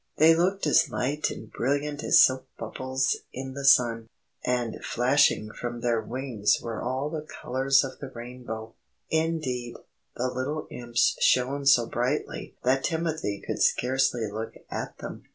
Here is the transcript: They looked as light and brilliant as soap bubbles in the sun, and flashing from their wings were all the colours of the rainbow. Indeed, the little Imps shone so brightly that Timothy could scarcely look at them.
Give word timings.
They 0.17 0.33
looked 0.35 0.65
as 0.65 0.89
light 0.89 1.29
and 1.29 1.51
brilliant 1.51 2.03
as 2.03 2.17
soap 2.17 2.47
bubbles 2.57 3.17
in 3.31 3.53
the 3.53 3.63
sun, 3.63 4.07
and 4.43 4.83
flashing 4.83 5.51
from 5.51 5.81
their 5.81 6.01
wings 6.01 6.59
were 6.59 6.81
all 6.81 7.11
the 7.11 7.21
colours 7.21 7.83
of 7.83 7.99
the 7.99 8.09
rainbow. 8.09 8.73
Indeed, 9.11 9.75
the 10.15 10.29
little 10.31 10.65
Imps 10.71 11.17
shone 11.23 11.67
so 11.67 11.85
brightly 11.85 12.55
that 12.63 12.83
Timothy 12.83 13.43
could 13.45 13.61
scarcely 13.61 14.25
look 14.27 14.55
at 14.71 14.97
them. 14.97 15.25